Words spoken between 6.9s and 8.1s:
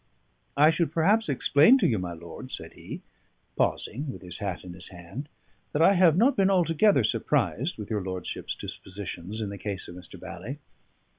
surprised with your